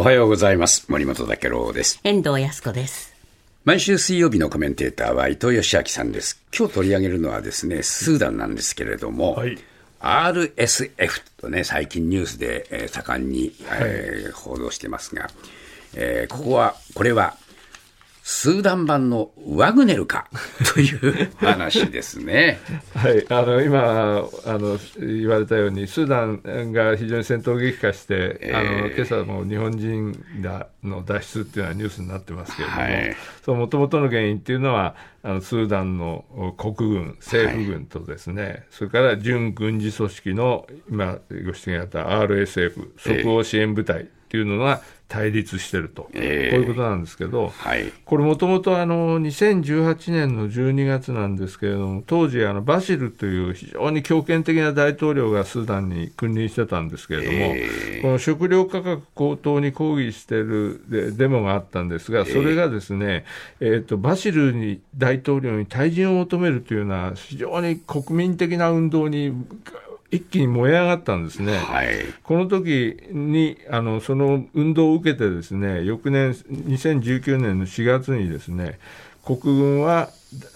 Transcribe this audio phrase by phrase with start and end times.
[0.00, 0.90] おはようございます。
[0.90, 2.00] 森本武郎です。
[2.04, 3.14] 遠藤康子です。
[3.66, 6.42] 毎週水曜日のコメンテーターは伊藤義明さんです。
[6.58, 9.58] 今日取り上げるのはですね、スーダンなんですけれども、はい
[10.00, 15.28] RSF とね、最近ニュースで、えー盛んに、えー報道してますが、
[15.94, 17.36] えーここは、これは、
[18.22, 20.28] スーダン版のワグネルか？
[20.74, 22.58] という話ですね。
[22.94, 33.16] はい、あの今あの言われたように、スーダンが非常に戦闘激化して、あの今朝も日本人らの脱出っていうのはニュースになってますけれども、はい。
[33.44, 36.24] その元々の原因っていうのは、あのスーダンの
[36.56, 46.56] 国軍、政府軍とですね、それから準軍事組織の今、ご指摘があった RSF、即応支援部隊っていうのが対立してると、ええ。
[46.56, 47.92] こういうことなんですけど、はい。
[48.04, 63.24] これもともとあの2018年の12月なんですけれども、当時あのバシルという非常に強権的な大統領がスーダンに君臨してたんですけれども、えこの食料価格高騰に抗議しているデデモがあったんですが、それがですね、
[63.58, 69.32] えーとバシルに大統領に退陣を求めるというような非常に国民的な運動に
[70.10, 71.56] 一気に燃え上がったんですね。
[71.56, 71.88] はい。
[72.22, 78.78] この時にあのその運動を受けてですね翌年2019年の4月にですね
[79.24, 80.10] 国軍は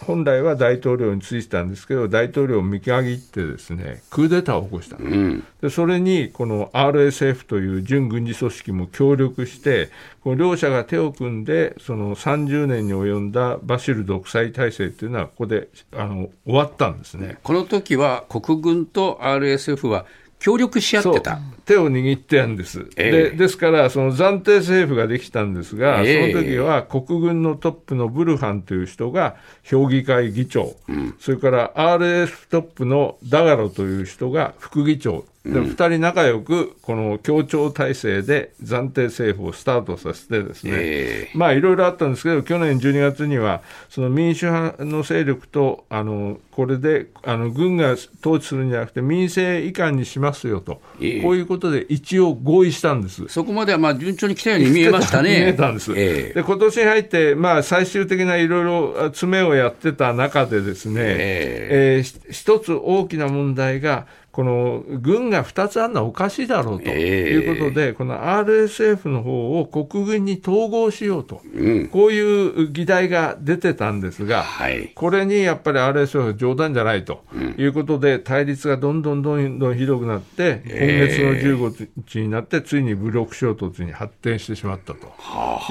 [0.07, 5.45] 本来は大統領についてたんですけど大統領を見限ってですねクーデターを起こしたうん。
[5.61, 9.89] でそれにこの RSF という準軍事組織も協力して、
[10.23, 17.39] この両者が手を組んで、その30年に及んだバシル独裁体制っていうのは、ここであの終わったんですね。
[17.43, 20.05] この時は国軍と RSF は
[20.45, 21.39] 協力し合ってた。
[21.65, 23.11] 手を握ってやんです、ええ。
[23.11, 26.33] でですから、その暫定政府ができたんですが、ええ。
[26.33, 30.77] その時は国軍のトップのブルハンという人が評議会議長、
[31.19, 53.29] それから RF トップのダガロという人が副議長、で2人仲良く、この協調体制で暫定政府をスタートさせてですね、えまあいろいろあったんですけど、去年12月には、その民主派の勢力と、あのこれであの軍が統治するんじゃなくて、民政移管にしますよと、ええこういうことで一応合意したんです。
[53.29, 55.29] そこまではまあ順調に来たように見えましたね。
[55.29, 55.93] 見えたんです。
[55.95, 67.31] ええで、今年に入って、まあ、最終的ないろいろあ詰めをやってた中でですね、ええーひ一つ大きな問題が、この軍が2つあるのはおかしいだろうとええ。
[67.35, 71.87] いうことで、この RSF の方を国軍に統合しようと、うん。
[71.87, 74.91] こういう議題が出てたんですが、はい。
[74.93, 77.23] これにやっぱり RSF は冗談じゃないと
[77.57, 85.07] いうことで、対立がどんどんどんどんひどくなって、今月の15日になって、ついに武力衝突に発展してしまったと。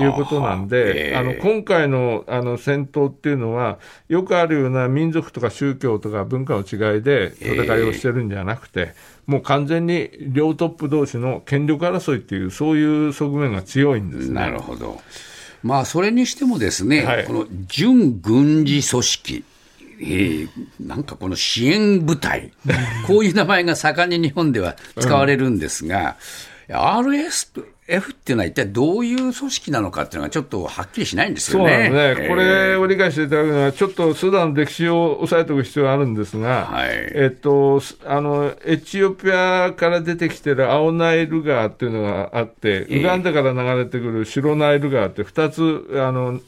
[0.01, 1.16] いうことなんで、ええ。
[1.18, 8.94] あの今回のあの戦闘っていうのは、よくあるような民族とか宗教とか文化の違いで戦いをしてるんじゃなくて、
[9.25, 14.34] もう完全に両トップ同士の権力争いっていう、そういう側面が強いんですね。
[14.34, 15.02] なるほど。
[15.64, 19.46] まあ、それにしてもですね、はいこの準軍事組織、
[20.02, 20.50] えー
[20.80, 22.52] なんかこの支援部隊、
[23.08, 26.18] こういう名前が盛んに日本では使われるんですが、
[27.88, 31.90] RSF っていうのは一体どういう組織なのかっていうのがちょっとはっきりしないんですそうよね。
[31.90, 32.70] なんですね、こえ。
[32.70, 36.90] れを理解していただくのは、ちょっとスーダンの歴史を押さえておく必要があるんですが、はい。
[36.92, 43.00] えっと、すあのエチオピアから出てきてる青ナイル川っていうのがあって、ええ。
[43.00, 46.40] ウガンダから流れてくる白ナイル川って2つあの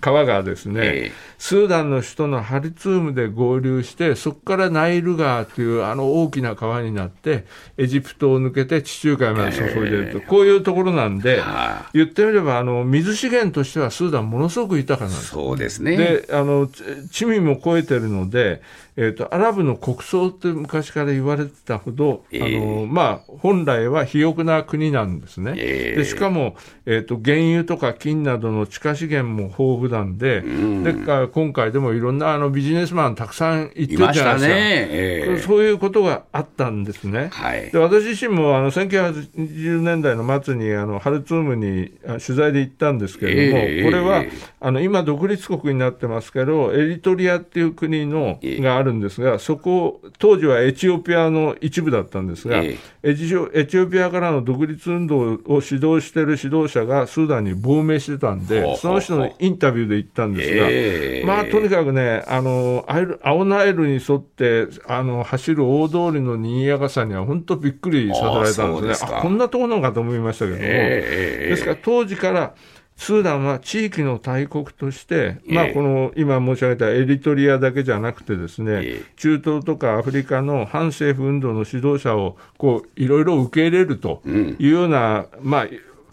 [0.00, 1.12] 川がですね、ええ。
[1.38, 7.46] スーダンの首都のハリツームで合流して、そこからナイル川というあの大きな川になって、
[7.78, 15.30] エジプトを抜けて地中海まで注いでると、こういうところなんで、は言ってみればあの、水資源としてはスーダン、ものすごく豊かなんです。
[15.30, 15.96] そうですね。
[15.96, 18.62] であのち地味も超えてるので、
[18.96, 26.56] えー、とアラブの国葬って昔から言われてたほど、ええあのまあ、本来は肥沃な国なんですね、ええでしかも、
[26.86, 34.12] えー、と原油とか金などの地下資源も豊富なんで、でか今回でもいろんなあのビジネスマンたくさん行っている。
[34.12, 34.54] じゃないですか。
[34.54, 37.30] ええそういうことがあったんですね。
[37.32, 37.78] はいで。
[37.78, 44.36] 私自身もあの1980年代の末にあのハルツームにあ取材で行ったんですけれども、ええこれはええ。
[44.60, 48.60] あの今、独立国になってますけど、エリトリアっていう国のええ。
[48.60, 61.26] があるんですが、そこ、当時はエチオピアの一部だったんですが、えエチオエチオピアからの独立運動を指導している指導者がスーダンに亡命してたんでその人のインタビューで言ったんですが、ええ。
[61.26, 69.10] まあ、とにかくね、あのアイル青ナイルに沿ってあの走る大通りの賑やかさには、本当びっくりさせられたんですね。
[69.20, 72.54] こんなところなのかと思いましたけども、ええですから当時から
[72.96, 79.04] スーダンは地域の大国として、まあ、ええこの今申し上げたエリトリアだけじゃなくてですね、ええ。
[79.16, 85.66] 中東とかアフリカの反政府運動の指導者をこういろいろ受け入れるというような、まあ、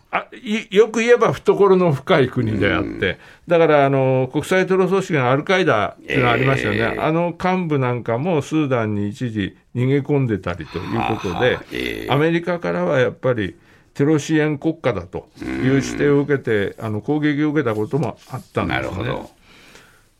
[0.09, 13.57] あいよく言えば懐の深い国であって、だからあの国際テロ組織のアルカイダっていうのがありましたよね、えーあの幹部なんかもスーダンに一時逃げ込んでたりということではあはあ、えーアメリカからはやっぱり
[13.97, 18.75] テロ支援国家だという指定を受けて、あの攻撃を受けたこともあったんですね。
[18.75, 19.29] なるほど。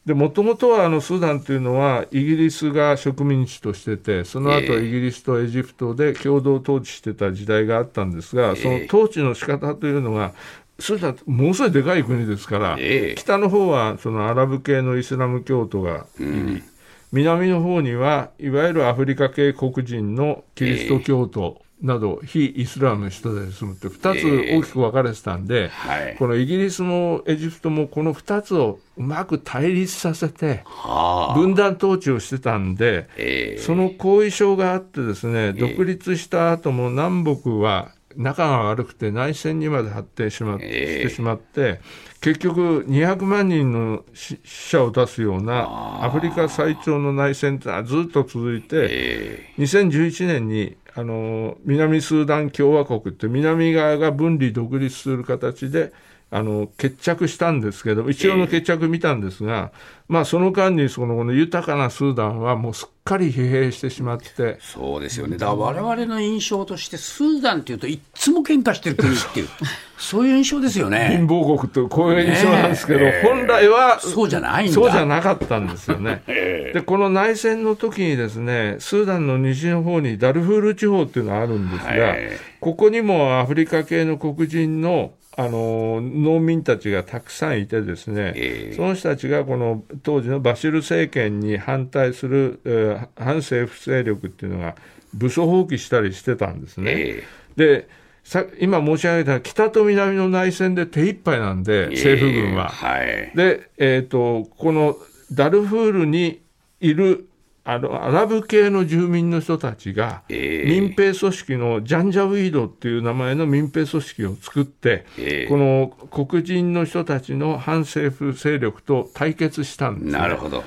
[0.04, 4.84] で、もともとはあのスーダンというのは、イギリスが植民地としてて、その後ええ。
[4.84, 10.34] イギリスとエジプトで共同統治してた時代があったんですが、その統治の仕方というのが、
[10.80, 13.16] スーダンものすごいでかい国ですから、ええ。
[13.16, 16.64] 北の方はそのアラブ系のイスラム教徒がいり、
[17.12, 26.16] 南の方にはいわゆるアフリカ系黒人のキリスト教徒など、非イスラムの人で住むって、2つ大きく分かれてたんで、はい。
[26.18, 31.38] このイギリスもエジプトもこの2つをうまく対立させて、はあ。
[31.38, 41.04] 分断統治をしてたんで、えーその後遺症があってですね、独立した後も南北は仲が悪くて内戦にまで発展しま、ええ。
[41.04, 41.80] してしまって、
[42.20, 55.94] 結局200万人の死死者を出すようなアフリカ最長の内戦ってのはずっと続いて、え2011年にあの南スーダン共和国って南側が分離独立する形で
[56.30, 59.72] あの決着したんですけど一応の決着見たんですが、
[60.10, 65.38] まあ、その間にそのこの豊かなスーダンはもうすっかり疲弊してしまってーそうですよね。
[65.38, 69.48] だから我々の印象として、スーダンっていうといっつも喧嘩してる国っていう、
[69.98, 71.28] そういう印象ですよね貧。
[71.28, 74.74] 乏国とこういう印象なんですけど、ねえ本来はそうじゃないんだ。
[74.74, 76.24] そうじゃなかったんですよね。
[76.28, 82.30] で、この内戦の時にですね、スーダンの西の方にダルフール地方っていうのがあるんですが、はい
[82.60, 94.76] ここにもアフリカ系の黒人のあの農民たちがたくさんいてですね、ええその人たちがこの当時のバシル政権に反対する、えー反政府勢力っていうのが
[95.14, 96.94] 武装蜂起したりしてたんですね。
[96.96, 97.24] え
[97.56, 97.88] で
[98.24, 102.70] さ今申し上げた北と南の内戦で手一杯なんで、ー政府軍は。
[102.70, 103.32] はい。
[103.36, 104.98] で、えー、とこの
[105.32, 106.42] ダルフールに
[106.82, 107.27] いる
[107.70, 120.12] あのアラブ系の住民の人たちが、えー民兵組織のジャンジャウィードっていう名前の民兵組織を作って、えーこの黒人の人たちの反政府勢力と対決したんです、ね。
[120.14, 120.64] なるほど。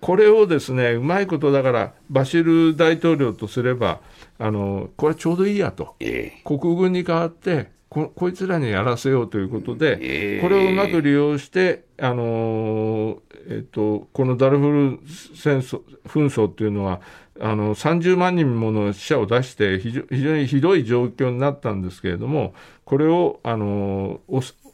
[0.00, 4.00] これをですねうまいことだから、バシル大統領とすれば、
[4.40, 5.94] あのこれはちょうどいいやと。
[6.44, 13.18] 国軍に代わってこ、こいつらにやらせようということで、えーこれをうまく利用して、あのー
[13.50, 17.00] えっと、このダルフル戦争紛争っていうのは、
[17.40, 22.54] あの30万人もの死者を出して非常、非常にひどい状況になったんですけれども、
[22.84, 24.20] これを、あの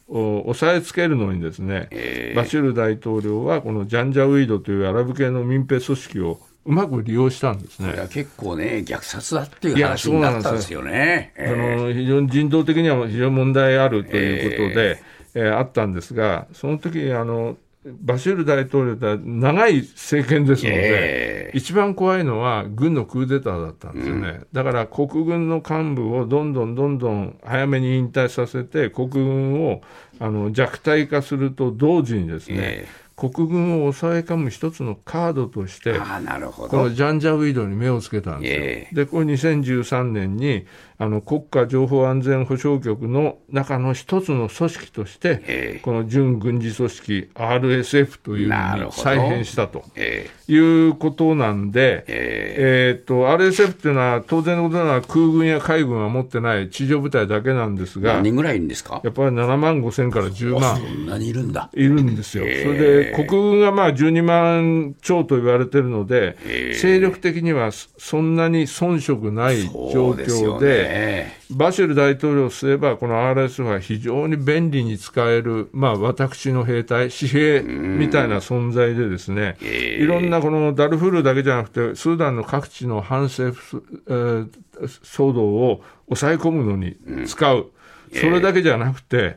[0.08, 7.94] 抑えつけるのにですね、えーバシル大統領は、このジャンジャウィードというアラブ系の民兵組織をうまく利用したんですね。
[7.94, 11.32] いや結構ね、虐殺だっていう話になったんですよね。
[11.38, 14.99] あえーの非常に人道的には非常に問題あるということで、
[15.34, 17.56] えーあったんですが、その時あの
[18.00, 29.83] バシール大統領って長い政権ですので、え一番怖いのは軍のクーデターだったんですよね、だから国軍の幹部をどんどんどんどん早めに引退させて、国軍を
[30.19, 36.90] あの弱体化すると同時にですね、え国軍を抑え込む一つのカードとして、このど。
[36.90, 38.60] ジャンジャウィードに目をつけたんですよ。
[38.62, 40.66] ええで、これ2013年に
[40.99, 52.56] あの国家情報安全保障局の中の一つの組織として、ええこの準軍事組織 RSF というのに再編したとえいうことなんで、え
[52.96, 59.00] えーっと RSF っていうのは当然のことながら空軍や海軍は持ってない地上部隊だけなんですーが、何人ぐらいいるんですか？
[59.04, 60.76] やっぱり7万5千から10万。
[60.76, 61.70] そんなにいるんだ。
[61.75, 71.36] いるんですよ、えそれで国軍がまあ12万超と言われてるので、ええ勢力的にはそそんなに遜色ない状況で、ね。
[71.50, 84.48] バシェル大統領すれば、この RS は非常に便利に使える、まあ、私の兵隊、私兵みたいな存在でですね、ええいろんなこのダルフールだけじゃなくて、スーダンの各地の反政府、えー
[84.84, 86.96] 騒動を抑え込むのに
[87.26, 87.70] 使う、
[88.12, 89.36] それだけじゃなくて、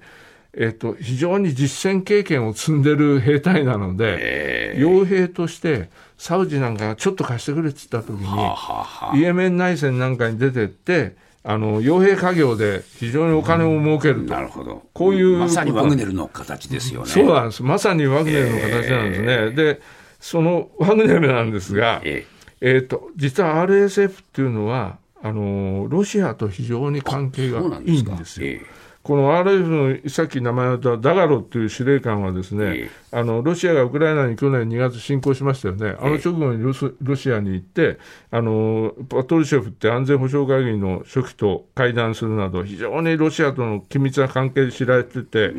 [0.58, 9.18] えっと、非常に実戦経験を積んでる兵隊なので、え傭兵として、サウジなんかがちょっと貸してくれって言ったときに、ーはあはあはあ。
[9.18, 14.84] イエメン内戦なんかに出てって、あの傭兵家業で非常にお金を儲けると、なるほど。
[14.94, 17.08] こういうまさにワグネルの形ですよね。
[17.08, 19.82] そうなんです、まさにワグネルの形なんですね、で
[20.20, 22.25] そのワグネルなんですが、え
[22.60, 28.00] えー、と実は RSF っていうのはあの、ロシアと非常に関係がい。
[28.00, 28.60] いんですよ。
[29.03, 37.98] えこの RF のさっき名前を挙げたダガロっていう司令官はですね、えあのロシアがウクライナに去年2月侵攻しましたよね、あの直後にロスロシアに行って、
[38.32, 45.53] あのパトルシェフって安全保障会議の書記と会談するなど、非常にロシアとの緊密な関係で知られてて。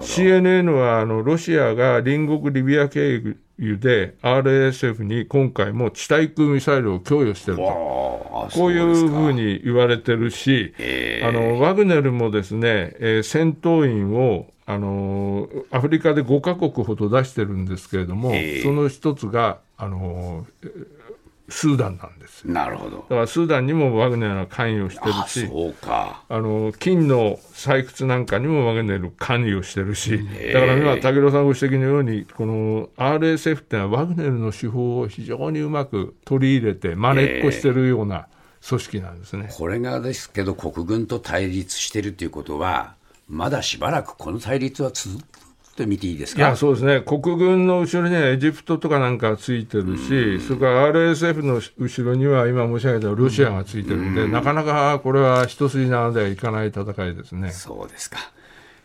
[0.00, 3.36] CNN はあのロシアが隣国リビア経由
[3.78, 7.62] で RSF に今回も地対空ミサイルを供与してると。
[7.62, 9.42] こういうふうに。
[9.42, 21.01] に言われてるし、ええあのワグネルもですね、えー戦闘員をあのアフリカで5カ国ほど出してるんですけれども、ええその一つがあのえー
[21.48, 22.52] スーダンなんですよ。
[22.52, 22.98] なるほど。
[22.98, 26.24] だからスーダンにもワグネルは関与してるあし、そうか。
[26.28, 30.18] あの金の採掘なんかにもワグネル関与してるし、
[30.52, 38.28] だから今、武郎さんご指摘のように、この RSF ってのはワグネルの手法を非常にうまく取り入れて、まねっこしてるような
[38.66, 39.48] 組織なんですね。
[39.52, 42.94] これがですけど、国軍と対立してるということは、
[43.28, 46.40] まだしばらくこの対立は続くと見ていいですか？
[46.40, 57.50] いや、そうですね、国軍の後ろにはエジプトとかなんかついてるし、それから RSF の後ろには、今申し上げたロシアがついてるんで、なかなかこれは一筋縄ではいかない戦いですね。
[57.50, 58.18] そうですか。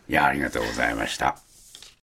[0.10, 1.38] いや、ありがとうございました。